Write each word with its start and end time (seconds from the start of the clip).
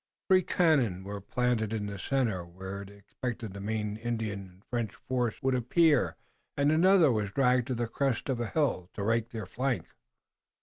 Three 0.27 0.41
cannon 0.41 1.03
were 1.03 1.21
planted 1.21 1.71
in 1.73 1.85
the 1.85 1.99
center, 1.99 2.43
where 2.43 2.81
it 2.81 2.89
was 2.89 2.97
expected 2.97 3.53
the 3.53 3.59
main 3.61 3.97
Indian 3.97 4.39
and 4.47 4.65
French 4.65 4.95
force 4.95 5.39
would 5.43 5.53
appear, 5.53 6.15
and 6.57 6.71
another 6.71 7.11
was 7.11 7.29
dragged 7.31 7.67
to 7.67 7.75
the 7.75 7.85
crest 7.87 8.27
of 8.27 8.39
a 8.41 8.47
hill 8.47 8.89
to 8.95 9.03
rake 9.03 9.29
their 9.29 9.45
flank. 9.45 9.85